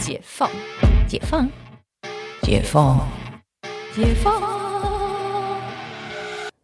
[0.00, 0.50] 解放，
[1.06, 1.46] 解放，
[2.40, 3.06] 解放，
[3.94, 4.42] 解放。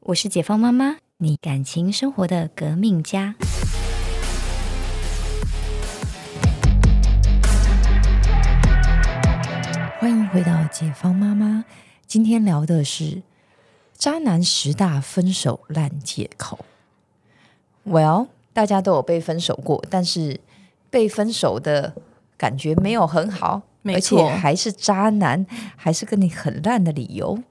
[0.00, 3.34] 我是解放妈妈，你感情生活的革命家。
[10.00, 11.66] 欢迎回到解放妈妈，
[12.06, 13.20] 今天聊的是
[13.92, 16.64] 渣男十大分手烂借口。
[17.84, 20.40] Well，大家都有被分手过，但是
[20.88, 21.94] 被分手的
[22.36, 27.42] 感觉没有很好，而且还是渣男，还是跟你很烂的理由。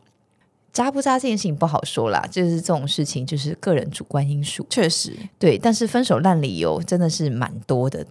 [0.71, 4.67] 渣不渣这件事情不好说啦，就是这种事情就是个人主观因素。
[4.69, 8.05] 确实，对，但是分手烂理由真的是蛮多的。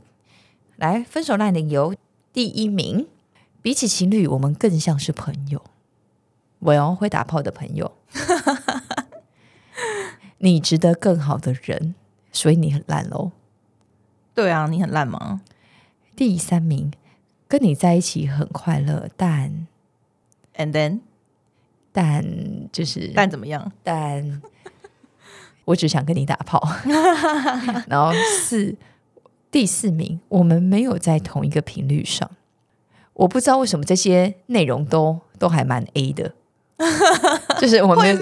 [0.76, 1.94] 来，分手烂理由
[2.32, 3.06] 第一名，
[3.60, 5.62] 比起情侣，我们更像是朋友。
[6.60, 7.92] 我要会打炮的朋友，
[10.38, 11.94] 你值得更好的人，
[12.32, 13.32] 所以你很烂喽。
[14.34, 15.42] 对啊，你很烂吗？
[16.16, 16.92] 第三名，
[17.48, 19.66] 跟你在一起很快乐，但
[20.56, 21.00] And then，
[21.92, 22.24] 但
[22.72, 23.72] 就是但怎么样？
[23.82, 24.40] 但
[25.66, 26.62] 我只想跟你打炮。
[27.88, 28.74] 然后四
[29.50, 32.30] 第四名，我们没有在同一个频率上。
[33.14, 36.34] 我不知道为什么这些内容都都还蛮 A 的，
[37.60, 38.20] 就是我们？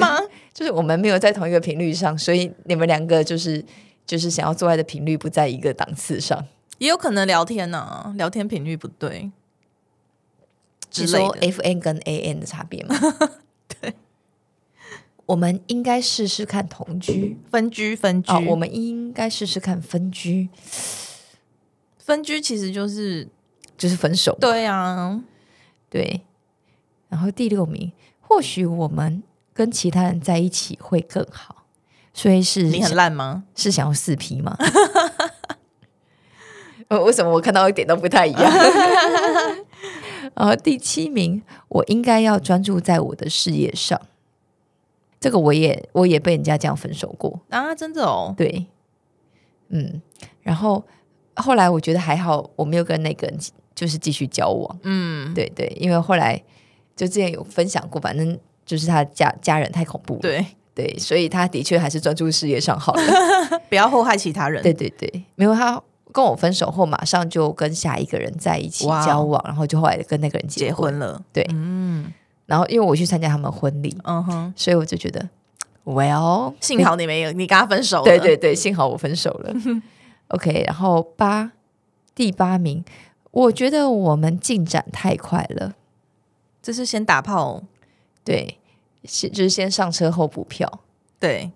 [0.52, 3.64] 就是我们没有在同一个频率上，所以你们两个就是
[4.04, 6.46] 就是想要做爱的频率不在一个档次上。
[6.82, 9.30] 也有可能聊天呢、聊天频率不对
[10.90, 11.28] 之你说。
[11.40, 12.96] F N 跟 A N 的差别吗？
[13.80, 13.94] 对，
[15.26, 20.48] 我们应该试试看同居分居，分居，哦，我们应该试试看分居，
[21.98, 23.28] 分居其实就是
[23.78, 24.36] 就是分手。
[24.40, 25.22] 对啊，
[25.88, 26.22] 对，
[27.08, 29.22] 然后第六名，或许我们
[29.54, 31.64] 跟其他人在一起会更好，
[32.12, 33.44] 所以是你很烂吗？
[33.54, 34.58] 是想要四 P 吗？
[36.92, 38.52] 呃，为什么我看到一点都不太一样？
[40.34, 43.98] 然 后 第七名，我应该要专注在我的事业上。
[45.18, 48.66] 这个我也我也被人家这样分手过，啊，真的哦，对，
[49.68, 50.02] 嗯，
[50.42, 50.84] 然后
[51.36, 53.38] 后来我觉得还好，我没有跟那个人
[53.74, 56.36] 就是继续交往，嗯，对对，因为后来
[56.94, 63.02] 就之前有分享过，反正就是他家家人太恐怖了，对，对，所以他的确还是专注事业上好了。
[63.70, 64.62] 不要祸害其他人。
[64.62, 65.80] 对对对，没有他
[66.12, 70.92] 跟我分手后，马上就跟下一个人在一起交往，然后就后来跟那个人结结婚。
[70.92, 72.12] 婚了，对嗯
[72.46, 75.26] 然后因为我去参加他们婚礼，嗯哼，所以我就觉得
[75.84, 78.04] ，Well，幸好你没有，你跟他分手了。
[78.04, 79.54] 对对对，幸好我分手了。
[80.28, 81.52] OK，然后八
[82.14, 82.84] 第八名，
[83.30, 85.74] 我觉得我们进展太快了。
[86.60, 87.62] 这是先打炮，
[88.22, 88.58] 对，
[89.04, 90.80] 先就是先上车后补票。
[91.18, 91.50] 对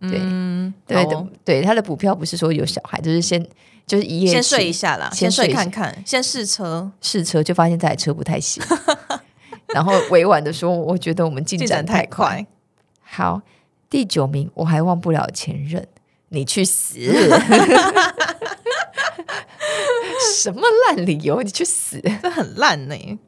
[0.00, 1.06] 对嗯对
[1.44, 3.42] 对他的补票不是说有小孩，就是先
[3.86, 8.62] 就是一夜先睡一下啦，先先睡看看，先试车，试车，就发现这台车不太行，
[9.74, 12.06] 然后委婉的说，我觉得我们进进展展太。
[12.06, 12.46] 快。
[13.02, 13.40] 好，
[13.88, 15.86] 第九名，我还忘不了前任，
[16.28, 16.98] 你去死！
[20.34, 21.40] 什么烂理由？
[21.42, 22.00] 你去死！
[22.22, 23.18] 这很烂呢、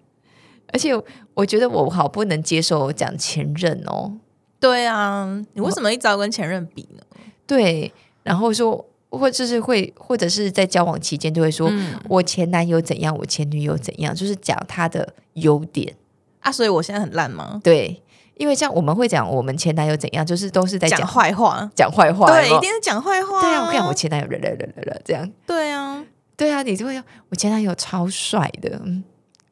[0.73, 0.93] 而且
[1.35, 4.13] 我觉得我好不能接受讲前任哦，
[4.61, 7.03] 对啊，你为什么一直要跟前任比呢？
[7.47, 7.93] 对，
[8.23, 15.95] 然后说，或者是会，或者是在交往期间就会说、嗯我前男友怎样，我前女友怎样，就是讲他的优点。
[16.41, 17.61] 啊，所以我现在很烂吗？
[17.65, 18.03] 对，
[18.37, 23.41] 因为像我们会讲我们前男友怎样，就是都是在讲讲坏话，讲坏话，对，一定是讲坏话。
[23.41, 26.05] 对啊，我跟我前男友了了了了了这样，对啊，
[26.37, 29.03] 对啊，你就会说我前男友超帅的，嗯，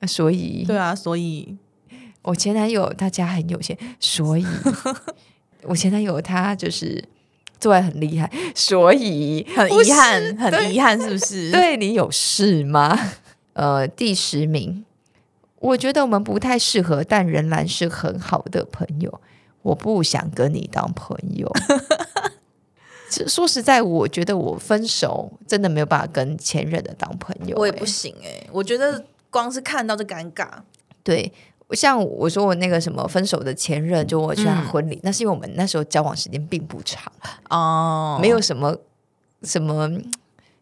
[0.07, 1.57] 所以对啊，所以
[2.27, 4.45] 我前男友他家很有钱，所以
[5.63, 7.03] 我前男友他就是
[7.61, 12.99] 做爱很厉害，所以很遗憾，很遗憾，是不是？， 对你有事吗？
[13.53, 14.85] 呃，第十名，
[15.61, 19.21] 我觉得我们不太适合，但仍然是很好的朋友。
[19.63, 21.49] 我不想跟你当朋友。
[23.09, 30.49] 这说实在，我觉得我分手真的没有办法跟前任的当朋友、欸我也不行哎、我觉得光是看到就尴尬。
[31.05, 31.33] 对。
[31.75, 34.67] 像我说我那个什么分手的前任，就我去他嗯。
[34.69, 37.13] 婚礼，那是因为我们那时候交往时间并不长，
[37.51, 38.77] 哦，没有什么
[39.43, 39.91] 什么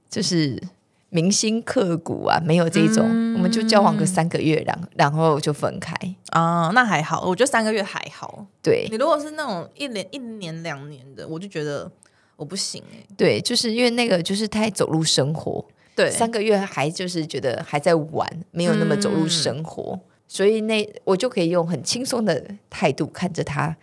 [0.09, 0.63] 就是
[1.11, 5.95] 铭心刻骨啊，没有这种，嗯我们就交往个三个月，然然后就分开。
[6.31, 8.47] 啊、那还好，我觉得三个月还好。
[8.63, 11.91] 对你如果是那种一年、一年、两年的，我就觉得
[12.37, 15.65] 我不行哎、对，就是因为那个就是太走入生活，
[15.95, 23.77] 对，三个月还就是觉得还在玩，没有那么走入生活，所以那我就可以用很轻松的态度看着他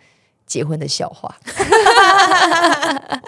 [0.46, 1.34] 结婚的笑话。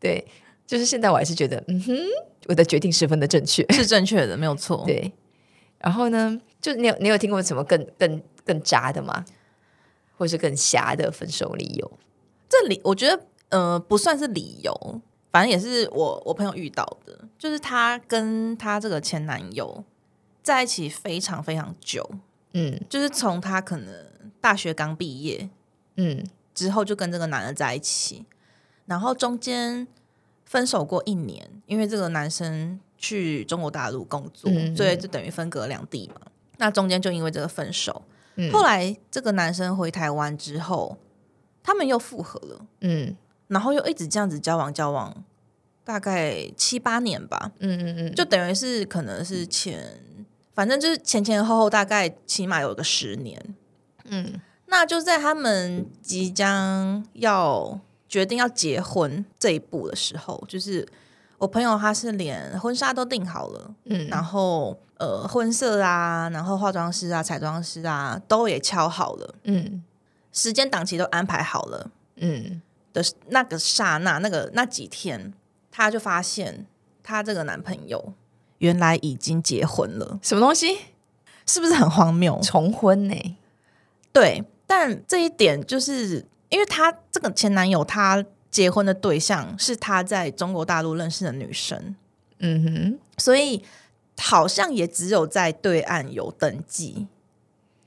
[0.00, 0.26] 对，
[0.66, 1.96] 就是现在我还是觉得，嗯哼，
[2.46, 3.64] 我的决定十分的正确。
[3.72, 4.84] 是正确的，没有错。
[4.86, 5.12] 对，
[5.78, 9.24] 然后呢，就你有你有听过什么更更更渣的吗？
[10.16, 11.92] 或是更瞎的分手理由？
[12.48, 15.00] 这里我觉得呃不算是理由，
[15.30, 19.84] 反正也是我我朋友遇到的，就是她跟她这个前男友
[20.42, 22.08] 在一起非常非常久，
[22.52, 22.80] 嗯。
[22.88, 23.94] 就是从他可能
[24.40, 25.48] 大学刚毕业
[25.96, 26.24] 嗯。
[26.54, 28.26] 之后就跟这个男的在一起，
[28.84, 29.86] 然后中间
[30.44, 36.20] 分手过一年，因为这个男生去中国大陆工作，嗯所以就等于分隔两地嘛。
[36.58, 38.02] 那中间就因为这个分手，
[38.34, 38.52] 嗯。
[38.52, 40.98] 后来这个男生回台湾之后，
[41.62, 42.66] 他们又复合了。
[42.80, 43.16] 嗯。
[43.48, 45.24] 然后又一直这样子交往交往，
[45.84, 50.00] 大概七八年吧，嗯嗯嗯，就等于是可能是前，
[50.54, 53.54] 反正就是前前后后大概起码有个十年。
[54.04, 57.78] 嗯那就在他们即将要
[58.08, 60.86] 决定要结婚这一步的时候，就是
[61.38, 69.82] 我朋友他是连婚纱都订好了，嗯，然后呃婚色啊，然后化妆师啊、彩妆师啊都也敲好了，嗯
[70.32, 71.90] 时间档期都安排好了。
[72.16, 72.62] 嗯
[72.94, 75.32] 的那个刹那，那个那几天，
[75.70, 76.66] 她就发现
[77.02, 78.14] 她这个男朋友
[78.62, 80.78] 原来已经结婚了，什么东西？
[81.44, 82.38] 是不是很荒谬？
[82.44, 83.36] 重婚呢？
[84.12, 91.96] 对，但这一点就是因为她这个前男友，他结婚的对象是他在中国大陆认识的女生，
[92.38, 93.64] 嗯哼，所以
[94.16, 97.08] 好像也只有在对岸有登记，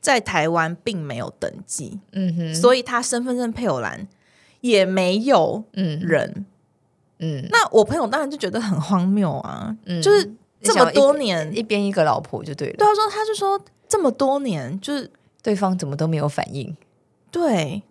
[0.01, 4.05] 在台湾并没有登记，嗯哼，所以他身份证配偶栏
[4.59, 6.01] 也没有嗯。
[6.01, 6.45] 人。
[7.19, 7.47] 嗯。
[7.49, 10.01] 那我朋友当然就觉得很荒谬啊，嗯。
[10.01, 10.29] 就是
[10.65, 15.09] 这么多年，一边一个老婆就对了，对他说，他就说这么多年，就是
[15.41, 16.75] 对方怎么都没有反应？
[17.31, 17.83] 对，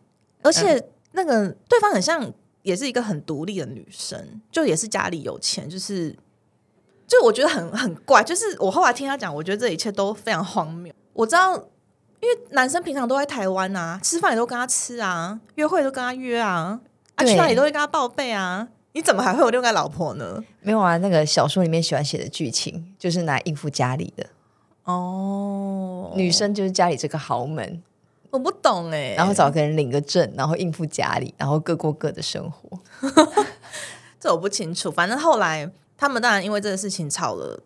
[0.42, 2.32] 而且那个对方很像
[2.62, 6.16] 也是一个很独立的女生，就也是家里有钱，就是
[7.06, 10.92] 就我觉得很很怪，就是我后来听他讲，我觉得这一切都非常荒谬。
[11.12, 11.54] 我知道，
[12.20, 16.80] 因为男生平常都在台湾啊，吃饭也都跟他吃啊，约会也都跟他约啊，
[17.16, 20.42] 啊去哪里都会跟他报备啊，你怎么还会有另外一个老婆呢？
[20.60, 24.24] 没有啊，那个小说里面喜欢写的剧情就是拿来应付家里的
[24.84, 27.82] 哦，女生，就是家里这个豪门，
[28.30, 32.78] 我不懂哎、然后找个人领个证，然后应付家里，然后各过各的生活。
[34.20, 35.68] 这我不清楚，反正后来
[35.98, 37.60] 他们当然因为这个事情吵了，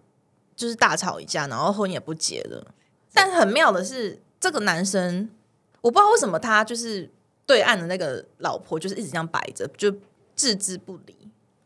[0.56, 2.66] 就是大吵一架，然后婚也不结了。
[3.12, 5.28] 但很妙的是，这个男生
[5.82, 7.10] 我不知道为什么他就是
[7.44, 9.92] 对岸的那个老婆就是一直这样摆着，就
[10.38, 11.14] 置之不理。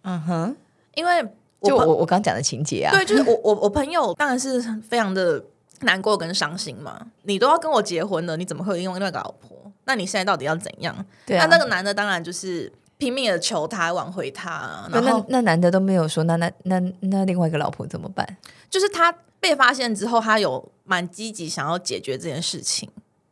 [0.03, 0.57] 嗯哼，
[0.95, 1.23] 因为
[1.61, 5.45] 我就我我刚讲的情节啊，对，就是我我我朋友当然是非常的
[5.83, 7.07] 难过跟伤心嘛。
[7.23, 9.71] 你都要跟我结婚了，你怎么会有另外一个老婆？
[9.85, 11.07] 那你现在到底要怎样？
[11.25, 18.37] 对啊，那那个男的当然就是拼命的求他挽回他，那然后那那男的都没有说，那那那那另外一个老婆怎么办？
[18.71, 22.89] 就是他被发现之后，他有蛮积极想要解决这件事情，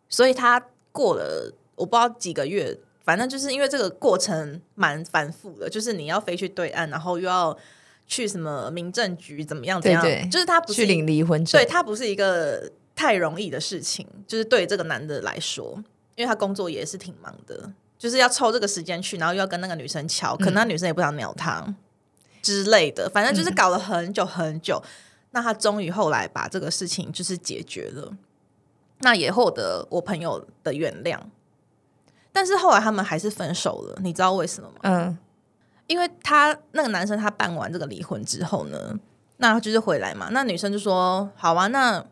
[0.09, 0.61] 所以他
[0.93, 7.57] 过了我不知道几个月，反正就是因为这个过程蛮繁复的，就是你要飞去对岸，然后又要
[8.07, 15.75] 去什么民政局怎么样怎样，对对就是他不是去领离婚证对，他不是一个太容易的事情，就是对这个男的来说，
[16.17, 21.75] 因为他工作也是挺忙的，就是要抽这个时间去，然后又要跟那个女生敲，可能那女生也不想鸟他
[22.43, 24.83] 之类的，反正就是搞了很久很久。
[25.33, 28.17] 那他终于后来把这个事情就是解决了，
[28.99, 31.19] 那也获得我朋友的原谅。
[32.33, 34.77] 但是后来他们还是分手了，你知道为什么吗？
[34.83, 35.19] 嗯
[35.87, 38.97] 因为他那个男生他办完这个离婚之后呢，
[39.39, 42.05] 那他就是回来嘛，那女生就说：“好啊，那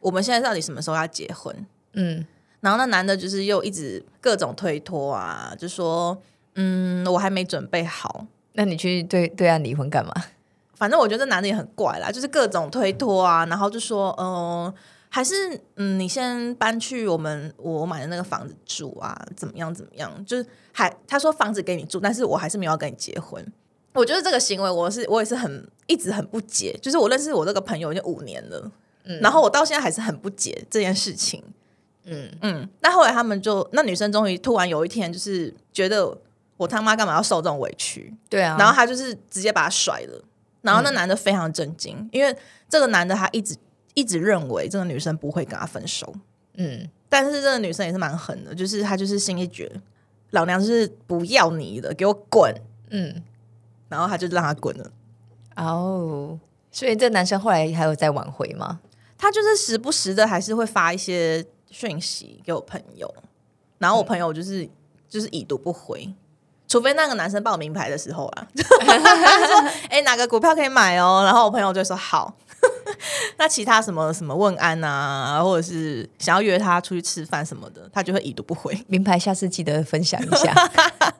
[0.00, 2.26] 我们现在到底什么时候要结婚嗯？”
[2.60, 6.20] 然后那男的就是又一直各种推脱啊，就说
[6.56, 8.26] ：“嗯，我还没准备好。
[8.52, 10.12] 那你去对对岸离婚干嘛？”
[10.76, 14.70] 反正我觉得这男的也很怪啦，就是各种推脱啊，然后就说：“嗯、
[15.14, 15.32] 还是
[15.76, 20.12] 嗯，你先搬去我们我买的那个房子住啊，怎么样怎么样？
[20.26, 23.40] 就是还他说房子给你住，但是我还是没有要跟你结婚。
[23.92, 26.76] 我觉得这个行为，我是我也是很一直很不解。
[26.82, 28.72] 就是我认识我这个朋友已经五年了，
[29.04, 31.40] 嗯然后我到现在还是很不解这件事情。
[32.06, 36.18] 嗯嗯，那后来他们就那女生终于突然有一天就是觉得
[36.56, 40.20] 我他妈干嘛要受这种委屈，对啊，然后他就是直接把他甩了。
[40.62, 42.36] 然后那男的非常震惊，因为
[42.68, 43.54] 这个男的他一直
[43.94, 46.12] 一直认为这个女生不会跟他分手，
[46.56, 49.70] 嗯但是这个女生也是蛮狠的，就是她就是心一绝，
[50.30, 52.52] 老娘就是不要你的，给我滚！
[52.90, 53.22] 嗯
[53.88, 54.90] 然后他就让他滚了。
[55.56, 56.36] 哦，
[56.72, 58.80] 所以这男生后来还有在挽回吗？
[59.16, 63.14] 他就是时不时的还是会发一些讯息给我朋友，
[63.78, 64.68] 然后我朋友就是、
[65.08, 66.12] 就是已读不回，
[66.66, 68.48] 除非那个男生报名牌的时候啊，
[68.84, 72.36] 他说：“哎、哪个股票可以买哦？”然后我朋友就说：“好。”
[73.38, 78.76] 那其他什么什么问安啊，或者是想要约他出去吃饭什么的，他就会已读不回。
[78.86, 80.54] 名牌下次记得分享一下。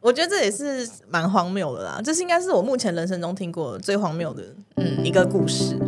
[0.00, 4.42] 我觉得这也是蛮荒谬的啦，这是应该是我目前人生中听过最荒谬的
[5.04, 5.78] 一个故事。